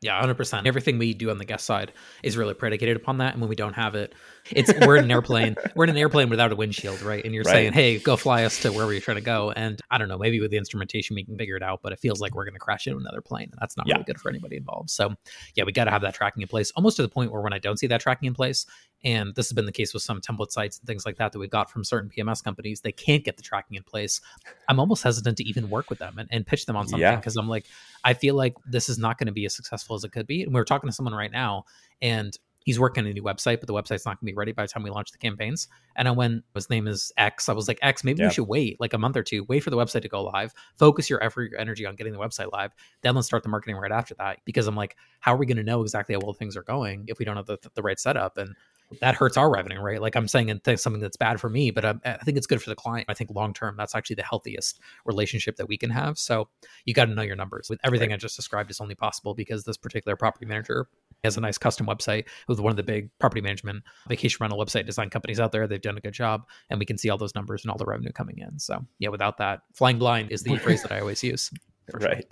[0.03, 0.67] yeah, hundred percent.
[0.67, 1.93] Everything we do on the guest side
[2.25, 3.35] is really predicated upon that.
[3.35, 4.15] And when we don't have it,
[4.51, 5.55] it's we're in an airplane.
[5.77, 7.25] we're in an airplane without a windshield, right?
[7.25, 7.53] And you're right.
[7.53, 10.19] saying, "Hey, go fly us to wherever you're trying to go." And I don't know,
[10.19, 12.55] maybe with the instrumentation we can figure it out, but it feels like we're going
[12.55, 13.95] to crash into another plane, and that's not yeah.
[13.95, 14.91] really good for anybody involved.
[14.91, 15.15] So,
[15.55, 17.53] yeah, we got to have that tracking in place, almost to the point where when
[17.53, 18.67] I don't see that tracking in place,
[19.05, 21.39] and this has been the case with some template sites and things like that that
[21.39, 24.21] we got from certain PMS companies, they can't get the tracking in place.
[24.69, 27.37] I'm almost hesitant to even work with them and, and pitch them on something because
[27.37, 27.43] yeah.
[27.43, 27.67] I'm like,
[28.05, 30.43] I feel like this is not going to be as successful as it could be.
[30.43, 31.65] And we are talking to someone right now,
[32.01, 34.53] and he's working on a new website, but the website's not going to be ready
[34.53, 35.69] by the time we launch the campaigns.
[35.97, 37.49] And I went, his name is X.
[37.49, 38.29] I was like, X, maybe yeah.
[38.29, 40.55] we should wait like a month or two, wait for the website to go live,
[40.77, 42.73] focus your effort, your energy on getting the website live.
[43.03, 44.39] Then let's start the marketing right after that.
[44.45, 47.05] Because I'm like, how are we going to know exactly how well things are going
[47.09, 48.39] if we don't have the, the right setup?
[48.39, 48.55] And
[49.01, 50.01] that hurts our revenue, right?
[50.01, 52.63] Like I'm saying, it's something that's bad for me, but I, I think it's good
[52.63, 53.07] for the client.
[53.09, 56.19] I think long term, that's actually the healthiest relationship that we can have.
[56.19, 56.49] So
[56.85, 57.69] you got to know your numbers.
[57.71, 58.17] With everything right.
[58.17, 60.89] I just described is only possible because this particular property manager
[61.25, 64.87] has a nice custom website with one of the big property management vacation rental website
[64.87, 65.67] design companies out there.
[65.67, 67.87] They've done a good job, and we can see all those numbers and all the
[67.87, 68.59] revenue coming in.
[68.59, 71.51] So yeah, without that, flying blind is the phrase that I always use.
[71.93, 72.25] Right.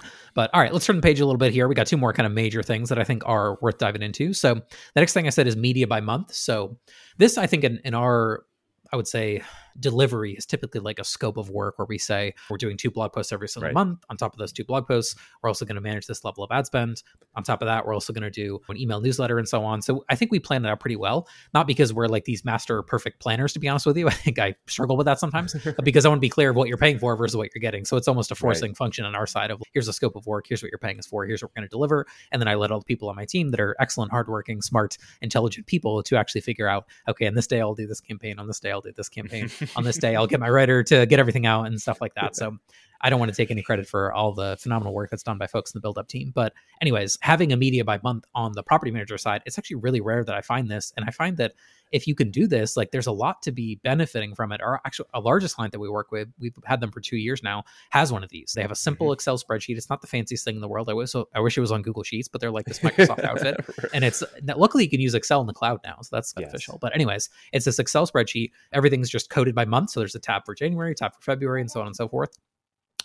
[0.00, 0.10] Sure.
[0.36, 1.66] But all right, let's turn the page a little bit here.
[1.66, 4.34] We got two more kind of major things that I think are worth diving into.
[4.34, 6.34] So the next thing I said is media by month.
[6.34, 6.76] So
[7.16, 8.44] this, I think, in, in our
[8.92, 9.42] I would say
[9.80, 13.12] delivery is typically like a scope of work where we say we're doing two blog
[13.12, 13.74] posts every single right.
[13.74, 14.04] month.
[14.10, 16.50] On top of those two blog posts, we're also going to manage this level of
[16.50, 17.02] ad spend.
[17.34, 19.82] On top of that, we're also going to do an email newsletter and so on.
[19.82, 21.28] So I think we plan it out pretty well.
[21.54, 24.08] Not because we're like these master perfect planners, to be honest with you.
[24.08, 26.56] I think I struggle with that sometimes, but because I want to be clear of
[26.56, 27.84] what you're paying for versus what you're getting.
[27.84, 28.76] So it's almost a forcing right.
[28.76, 31.06] function on our side of here's the scope of work, here's what you're paying us
[31.06, 32.06] for, here's what we're going to deliver.
[32.32, 34.96] And then I let all the people on my team that are excellent, hardworking, smart,
[35.20, 38.46] intelligent people to actually figure out, okay, on this day I'll do this campaign, on
[38.46, 41.18] this day I'll do this campaign, on this day I'll get my writer to get
[41.18, 42.36] everything out and stuff like that.
[42.36, 42.58] So
[43.00, 45.46] I don't want to take any credit for all the phenomenal work that's done by
[45.46, 46.32] folks in the BuildUp team.
[46.34, 50.00] But, anyways, having a media by month on the property manager side, it's actually really
[50.00, 50.92] rare that I find this.
[50.96, 51.52] And I find that
[51.92, 54.60] if you can do this, like there's a lot to be benefiting from it.
[54.60, 57.42] Our actual our largest client that we work with, we've had them for two years
[57.42, 58.52] now, has one of these.
[58.54, 59.14] They have a simple mm-hmm.
[59.14, 59.76] Excel spreadsheet.
[59.76, 60.90] It's not the fanciest thing in the world.
[60.90, 63.64] I wish I wish it was on Google Sheets, but they're like this Microsoft outfit.
[63.94, 64.22] And it's
[64.56, 66.74] luckily you can use Excel in the cloud now, so that's beneficial.
[66.74, 66.80] Yes.
[66.80, 68.50] But anyways, it's this Excel spreadsheet.
[68.72, 69.90] Everything's just coded by month.
[69.90, 72.36] So there's a tab for January, tab for February, and so on and so forth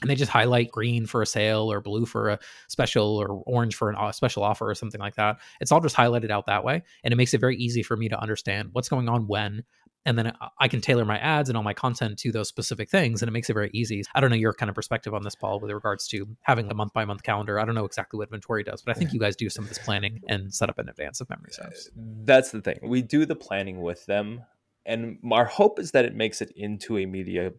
[0.02, 3.76] and they just highlight green for a sale or blue for a special or orange
[3.76, 5.38] for a uh, special offer or something like that.
[5.60, 6.84] It's all just highlighted out that way.
[7.04, 9.64] And it makes it very easy for me to understand what's going on when.
[10.04, 13.22] And then I can tailor my ads and all my content to those specific things.
[13.22, 14.04] And it makes it very easy.
[14.16, 16.74] I don't know your kind of perspective on this, Paul, with regards to having a
[16.74, 17.60] month by month calendar.
[17.60, 19.70] I don't know exactly what Vintory does, but I think you guys do some of
[19.70, 21.92] this planning and set up in advance of memory serves.
[21.96, 22.80] That's the thing.
[22.82, 24.42] We do the planning with them.
[24.88, 27.52] And our hope is that it makes it into a media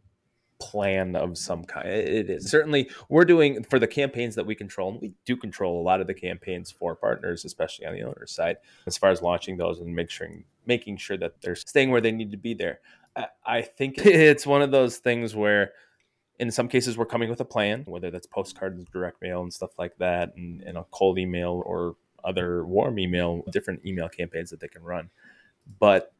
[0.62, 1.88] plan of some kind.
[1.88, 5.80] It is certainly we're doing for the campaigns that we control, and we do control
[5.80, 9.20] a lot of the campaigns for partners, especially on the owner side, as far as
[9.20, 10.28] launching those and make sure,
[10.66, 12.78] making sure that they're staying where they need to be there.
[13.16, 15.72] I, I think it's one of those things where
[16.38, 19.70] in some cases we're coming with a plan whether that's postcards direct mail and stuff
[19.78, 21.94] like that and, and a cold email or
[22.24, 25.10] other warm email different email campaigns that they can run
[25.78, 26.14] but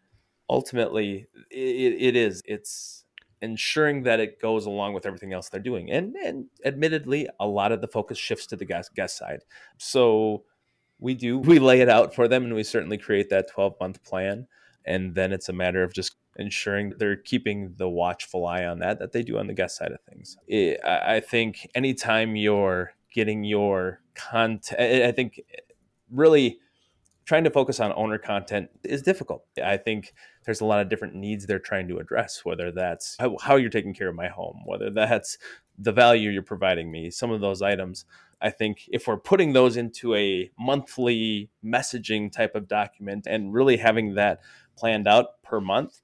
[0.51, 3.02] ultimately it, it is it's
[3.43, 7.73] ensuring that it goes along with everything else they're doing and and admittedly a lot
[7.73, 9.41] of the focus shifts to the guest guest side.
[9.79, 10.45] So
[10.99, 14.03] we do we lay it out for them and we certainly create that 12 month
[14.05, 14.47] plan
[14.85, 18.99] and then it's a matter of just ensuring they're keeping the watchful eye on that
[18.99, 20.37] that they do on the guest side of things.
[20.47, 25.41] It, i think anytime you're getting your content i think
[26.11, 26.59] really
[27.25, 29.45] trying to focus on owner content is difficult.
[29.63, 30.13] I think
[30.45, 33.95] there's a lot of different needs they're trying to address whether that's how, you're taking
[33.95, 35.39] care of my home whether that's
[35.79, 38.05] the value you're providing me some of those items.
[38.41, 43.77] I think if we're putting those into a monthly messaging type of document and really
[43.77, 44.41] having that
[44.77, 46.01] planned out per month,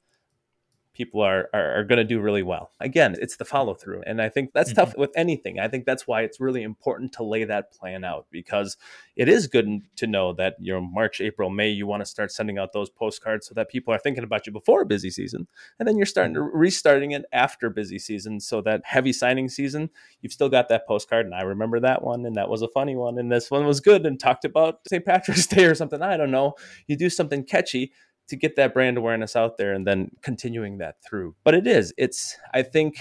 [0.99, 2.73] people are are, are going to do really well.
[2.81, 4.81] Again, it's the follow through, and I think that's mm-hmm.
[4.81, 5.61] tough with anything.
[5.61, 8.77] I think that's why it's really important to lay that plan out because
[9.17, 12.33] it is good to know that you know March, April, May you want to start
[12.33, 15.47] sending out those postcards so that people are thinking about you before busy season,
[15.79, 16.59] and then you're starting to mm-hmm.
[16.59, 19.89] restarting it after busy season, so that heavy signing season
[20.21, 21.27] you've still got that postcard.
[21.27, 23.81] And I remember that one, and that was a funny one, and this one was
[23.81, 25.05] good, and talked about St.
[25.05, 26.03] Patrick's Day or something.
[26.03, 26.55] I don't know.
[26.89, 27.93] You do something catchy
[28.29, 31.35] to get that brand awareness out there and then continuing that through.
[31.45, 33.01] But it is, it's, I think,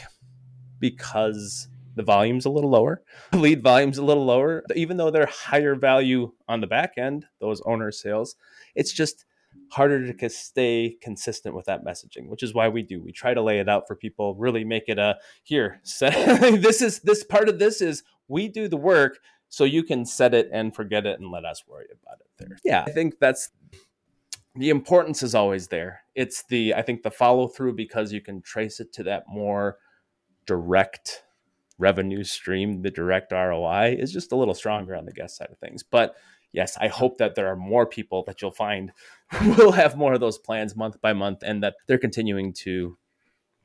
[0.80, 5.76] because the volume's a little lower, lead volume's a little lower, even though they're higher
[5.76, 8.36] value on the back end, those owner sales,
[8.76, 9.26] it's just
[9.72, 13.02] harder to stay consistent with that messaging, which is why we do.
[13.02, 16.14] We try to lay it out for people, really make it a here, set,
[16.62, 20.34] this is this part of this is we do the work so you can set
[20.34, 22.58] it and forget it and let us worry about it there.
[22.64, 23.50] Yeah, I think that's
[24.58, 26.02] the importance is always there.
[26.16, 29.78] It's the I think the follow through because you can trace it to that more
[30.46, 31.24] direct
[31.78, 35.60] revenue stream, the direct ROI is just a little stronger on the guest side of
[35.60, 35.84] things.
[35.84, 36.16] But
[36.52, 38.92] yes, I hope that there are more people that you'll find
[39.58, 42.98] will have more of those plans month by month and that they're continuing to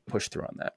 [0.07, 0.73] push through on that.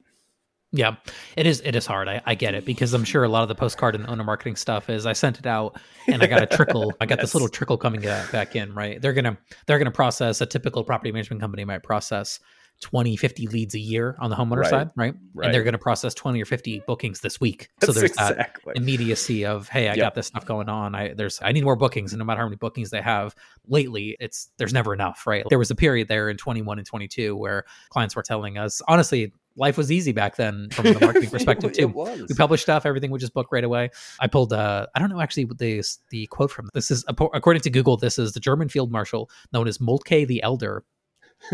[0.77, 0.97] Yeah,
[1.37, 1.61] it is.
[1.65, 2.09] It is hard.
[2.09, 4.25] I, I, get it because I'm sure a lot of the postcard and the owner
[4.25, 6.93] marketing stuff is I sent it out and I got a trickle.
[7.01, 7.29] I got yes.
[7.29, 8.75] this little trickle coming back in.
[8.75, 12.41] Right, they're gonna they're gonna process a typical property management company might process
[12.83, 14.71] 20, 50 leads a year on the homeowner right.
[14.71, 15.15] side, right?
[15.35, 15.47] right?
[15.47, 17.71] And they're going to process 20 or 50 bookings this week.
[17.83, 18.75] So there's exactly.
[18.75, 19.99] that immediacy of, hey, I yep.
[19.99, 20.95] got this stuff going on.
[20.95, 22.13] I there's I need more bookings.
[22.13, 23.35] And no matter how many bookings they have
[23.67, 25.45] lately, it's there's never enough, right?
[25.49, 29.33] There was a period there in 21 and 22 where clients were telling us, honestly,
[29.57, 31.89] life was easy back then from the marketing perspective too.
[31.89, 33.91] We published stuff, everything would just book right away.
[34.21, 37.71] I pulled uh I don't know actually the the quote from this is according to
[37.71, 40.85] Google this is the German field marshal known as Moltke the Elder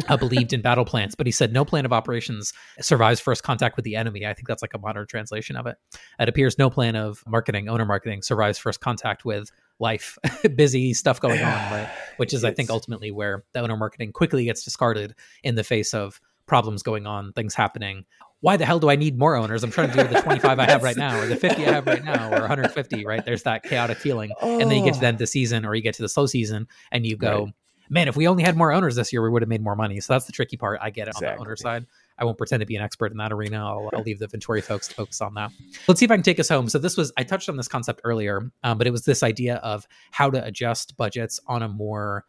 [0.08, 3.76] uh, believed in battle plans, but he said no plan of operations survives first contact
[3.76, 4.26] with the enemy.
[4.26, 5.76] I think that's like a modern translation of it.
[6.18, 10.18] It appears no plan of marketing, owner marketing, survives first contact with life,
[10.54, 11.88] busy stuff going on, right?
[12.16, 15.64] Which is, it's, I think, ultimately where the owner marketing quickly gets discarded in the
[15.64, 18.04] face of problems going on, things happening.
[18.40, 19.62] Why the hell do I need more owners?
[19.62, 21.86] I'm trying to do the 25 I have right now, or the 50 I have
[21.86, 23.06] right now, or 150.
[23.06, 23.24] Right?
[23.24, 24.60] There's that chaotic feeling, oh.
[24.60, 26.08] and then you get to the end of the season, or you get to the
[26.08, 27.54] slow season, and you go, right.
[27.88, 30.00] "Man, if we only had more owners this year, we would have made more money."
[30.00, 30.80] So that's the tricky part.
[30.82, 31.28] I get it exactly.
[31.28, 31.86] on the owner side.
[32.18, 33.64] I won't pretend to be an expert in that arena.
[33.66, 35.50] I'll, I'll, leave the Vintory folks to focus on that.
[35.88, 36.68] Let's see if I can take us home.
[36.68, 39.56] So this was I touched on this concept earlier, um, but it was this idea
[39.56, 42.24] of how to adjust budgets on a more,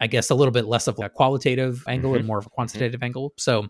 [0.00, 2.18] I guess, a little bit less of a qualitative angle mm-hmm.
[2.18, 3.04] and more of a quantitative mm-hmm.
[3.04, 3.32] angle.
[3.38, 3.68] So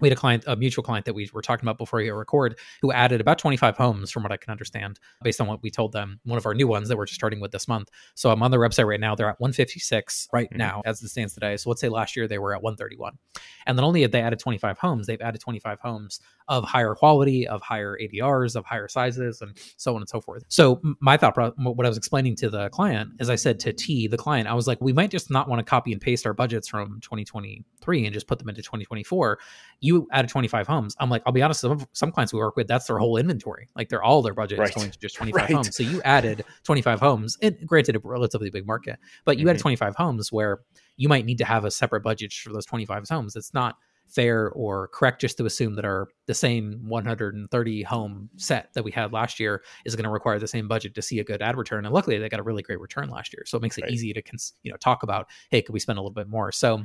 [0.00, 2.58] we had a client, a mutual client that we were talking about before we record,
[2.82, 5.92] who added about 25 homes, from what I can understand, based on what we told
[5.92, 6.20] them.
[6.24, 7.88] One of our new ones that we're just starting with this month.
[8.14, 9.14] So I'm on their website right now.
[9.14, 10.58] They're at 156 right mm-hmm.
[10.58, 11.56] now, as it stands today.
[11.56, 13.18] So let's say last year they were at 131,
[13.66, 17.48] and then only if they added 25 homes, they've added 25 homes of higher quality,
[17.48, 20.44] of higher ADRs, of higher sizes, and so on and so forth.
[20.48, 24.08] So my thought, what I was explaining to the client, as I said to T,
[24.08, 26.34] the client, I was like, we might just not want to copy and paste our
[26.34, 29.38] budgets from 2023 and just put them into 2024.
[29.84, 30.96] You added 25 homes.
[30.98, 33.68] I'm like, I'll be honest, some, some clients we work with, that's their whole inventory.
[33.76, 34.68] Like they're all their budget right.
[34.68, 35.50] is going to just 25 right.
[35.52, 35.76] homes.
[35.76, 39.50] So you added 25 homes, and granted, a relatively big market, but you mm-hmm.
[39.50, 40.60] added 25 homes where
[40.96, 43.36] you might need to have a separate budget for those 25 homes.
[43.36, 43.76] It's not
[44.08, 48.90] fair or correct just to assume that our the same 130 home set that we
[48.90, 51.56] had last year is going to require the same budget to see a good ad
[51.56, 51.84] return.
[51.84, 53.90] And luckily, they got a really great return last year, so it makes it right.
[53.90, 54.22] easy to
[54.62, 56.52] you know talk about hey, could we spend a little bit more?
[56.52, 56.84] So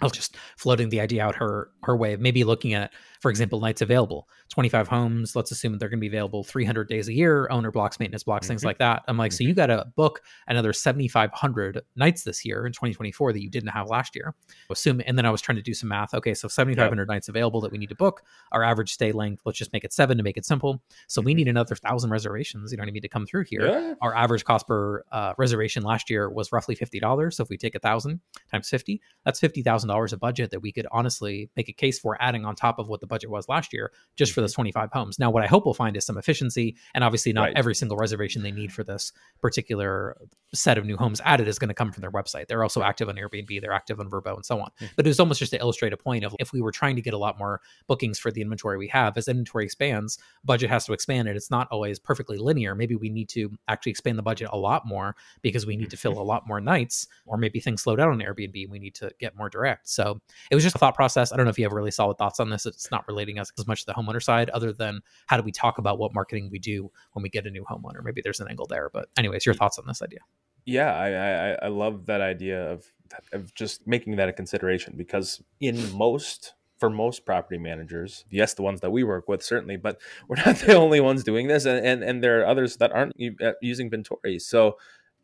[0.00, 3.30] I was just floating the idea out her her way of maybe looking at, for
[3.30, 5.34] example, nights available, 25 homes.
[5.34, 8.44] Let's assume they're going to be available 300 days a year, owner blocks, maintenance blocks,
[8.44, 8.52] mm-hmm.
[8.52, 9.04] things like that.
[9.08, 9.36] I'm like, mm-hmm.
[9.36, 13.70] so you got to book another 7,500 nights this year in 2024 that you didn't
[13.70, 14.34] have last year.
[14.70, 16.12] Assume, and then I was trying to do some math.
[16.12, 17.08] Okay, so 7,500 yep.
[17.08, 18.22] nights available that we need to book.
[18.52, 20.82] Our average stay length, let's just make it seven to make it simple.
[21.06, 21.36] So we mm-hmm.
[21.38, 22.70] need another thousand reservations.
[22.70, 23.66] You know what I mean to come through here.
[23.66, 23.94] Yeah.
[24.02, 27.36] Our average cost per uh, reservation last year was roughly fifty dollars.
[27.36, 30.60] So if we take a thousand times fifty, that's fifty thousand dollars a budget that
[30.60, 33.48] we could honestly make a case for adding on top of what the budget was
[33.48, 34.62] last year just for those mm-hmm.
[34.62, 35.18] 25 homes.
[35.18, 37.56] Now, what I hope we'll find is some efficiency, and obviously not right.
[37.56, 40.16] every single reservation they need for this particular
[40.54, 42.48] set of new homes added is going to come from their website.
[42.48, 44.68] They're also active on Airbnb, they're active on Vrbo, and so on.
[44.68, 44.86] Mm-hmm.
[44.96, 47.02] But it was almost just to illustrate a point of if we were trying to
[47.02, 50.86] get a lot more bookings for the inventory we have, as inventory expands, budget has
[50.86, 52.74] to expand, and it's not always perfectly linear.
[52.74, 55.96] Maybe we need to actually expand the budget a lot more because we need to
[55.96, 58.68] fill a lot more nights, or maybe things slow down on Airbnb.
[58.68, 59.75] We need to get more direct.
[59.84, 61.32] So it was just a thought process.
[61.32, 62.66] I don't know if you have really solid thoughts on this.
[62.66, 65.52] It's not relating us as much to the homeowner side, other than how do we
[65.52, 68.02] talk about what marketing we do when we get a new homeowner.
[68.02, 68.90] Maybe there's an angle there.
[68.92, 70.20] But anyways, your thoughts on this idea?
[70.64, 72.90] Yeah, I, I, I love that idea of
[73.32, 78.62] of just making that a consideration because in most for most property managers, yes, the
[78.62, 81.84] ones that we work with certainly, but we're not the only ones doing this, and
[81.84, 84.40] and, and there are others that aren't uh, using Vintory.
[84.40, 84.76] So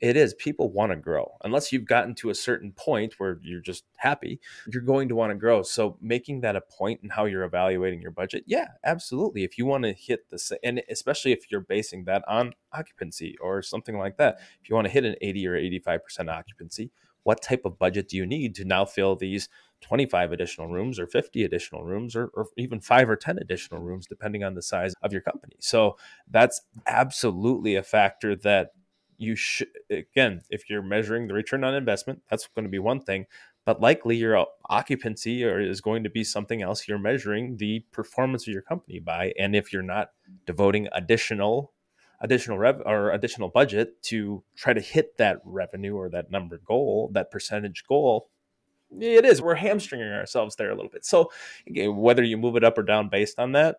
[0.02, 1.36] it is people want to grow.
[1.44, 5.30] Unless you've gotten to a certain point where you're just happy you're going to want
[5.30, 5.62] to grow.
[5.62, 9.44] So making that a point in how you're evaluating your budget yeah absolutely.
[9.44, 13.62] If you want to hit the and especially if you're basing that on occupancy or
[13.62, 16.90] something like that if you want to hit an 80 or 85% occupancy
[17.22, 19.48] what type of budget do you need to now fill these
[19.82, 24.06] 25 additional rooms or 50 additional rooms or, or, even five or 10 additional rooms,
[24.06, 25.56] depending on the size of your company.
[25.58, 25.96] So
[26.30, 28.70] that's absolutely a factor that
[29.22, 33.00] you should again if you're measuring the return on investment that's going to be one
[33.00, 33.26] thing
[33.64, 38.46] but likely your occupancy or is going to be something else you're measuring the performance
[38.46, 40.10] of your company by and if you're not
[40.46, 41.72] devoting additional
[42.20, 47.10] additional rev or additional budget to try to hit that revenue or that number goal
[47.12, 48.28] that percentage goal
[49.00, 51.04] it is we're hamstringing ourselves there a little bit.
[51.04, 51.30] So
[51.66, 53.76] whether you move it up or down based on that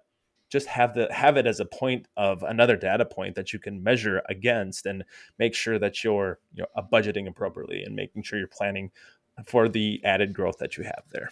[0.53, 3.81] just have the have it as a point of another data point that you can
[3.81, 5.03] measure against and
[5.39, 8.91] make sure that you're you know uh, budgeting appropriately and making sure you're planning
[9.47, 11.31] for the added growth that you have there.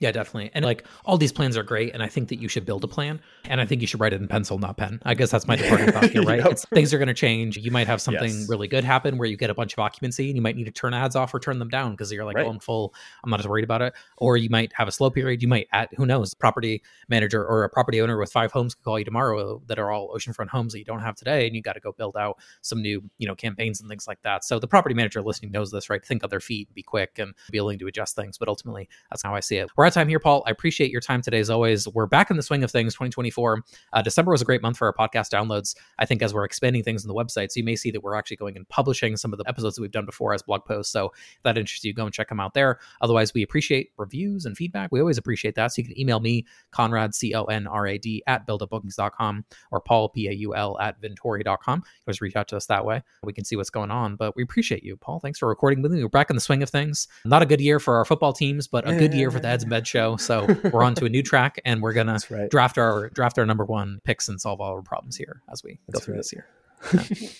[0.00, 0.50] Yeah, definitely.
[0.54, 1.92] And like all these plans are great.
[1.92, 3.20] And I think that you should build a plan.
[3.44, 4.98] And I think you should write it in pencil, not pen.
[5.04, 6.42] I guess that's my departing thought here, right?
[6.42, 6.58] yep.
[6.72, 7.58] things are going to change.
[7.58, 8.48] You might have something yes.
[8.48, 10.70] really good happen where you get a bunch of occupancy and you might need to
[10.70, 12.46] turn ads off or turn them down because you're like, right.
[12.46, 12.94] oh, I'm full.
[13.22, 13.92] I'm not as worried about it.
[14.16, 15.42] Or you might have a slow period.
[15.42, 18.84] You might add, who knows, property manager or a property owner with five homes could
[18.84, 21.46] call you tomorrow that are all oceanfront homes that you don't have today.
[21.46, 24.22] And you got to go build out some new, you know, campaigns and things like
[24.22, 24.44] that.
[24.44, 26.02] So the property manager listening knows this, right?
[26.02, 28.38] Think on their feet, be quick and be willing to adjust things.
[28.38, 29.68] But ultimately, that's how I see it.
[29.76, 30.44] We're at time here, Paul.
[30.46, 31.88] I appreciate your time today as always.
[31.88, 33.64] We're back in the swing of things 2024.
[33.92, 35.74] Uh, December was a great month for our podcast downloads.
[35.98, 38.14] I think as we're expanding things on the website, so you may see that we're
[38.14, 40.92] actually going and publishing some of the episodes that we've done before as blog posts.
[40.92, 42.78] So if that interests you, go and check them out there.
[43.00, 44.90] Otherwise, we appreciate reviews and feedback.
[44.92, 45.72] We always appreciate that.
[45.72, 49.80] So you can email me, Conrad, C O N R A D, at buildupbookings.com or
[49.80, 51.82] Paul, P A U L, at Vintory.com.
[52.06, 53.02] Just reach out to us that way.
[53.24, 54.14] We can see what's going on.
[54.14, 55.18] But we appreciate you, Paul.
[55.18, 56.00] Thanks for recording with me.
[56.02, 57.08] We're back in the swing of things.
[57.24, 59.64] Not a good year for our football teams, but a good year for the Heads
[59.64, 60.16] and Bed show.
[60.16, 62.50] So we're on to a new track, and we're gonna right.
[62.50, 65.80] draft our draft our number one picks and solve all our problems here as we
[65.88, 66.20] That's go through right.
[66.20, 67.30] this year.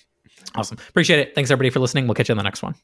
[0.55, 1.35] awesome, appreciate it.
[1.35, 2.07] Thanks everybody for listening.
[2.07, 2.75] We'll catch you on the next one.